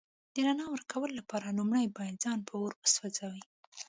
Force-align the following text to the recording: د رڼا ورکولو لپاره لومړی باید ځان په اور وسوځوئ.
د 0.33 0.35
رڼا 0.47 0.65
ورکولو 0.71 1.17
لپاره 1.19 1.55
لومړی 1.57 1.95
باید 1.97 2.21
ځان 2.23 2.39
په 2.47 2.53
اور 2.61 2.71
وسوځوئ. 2.81 3.41